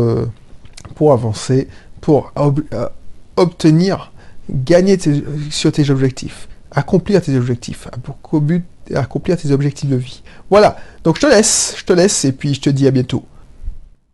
pour 0.95 1.12
avancer, 1.12 1.67
pour 2.00 2.33
obtenir, 3.37 4.12
gagner 4.49 4.97
sur 5.50 5.73
tes 5.73 5.90
objectifs, 5.90 6.49
accomplir 6.70 7.20
tes 7.22 7.36
objectifs, 7.36 7.88
accomplir 8.94 9.36
tes 9.36 9.50
objectifs 9.50 9.88
de 9.88 9.96
vie. 9.96 10.22
Voilà. 10.50 10.76
Donc 11.04 11.16
je 11.16 11.22
te 11.22 11.26
laisse, 11.26 11.74
je 11.76 11.84
te 11.84 11.92
laisse 11.92 12.24
et 12.24 12.32
puis 12.32 12.54
je 12.54 12.60
te 12.60 12.70
dis 12.70 12.86
à 12.86 12.90
bientôt. 12.90 13.24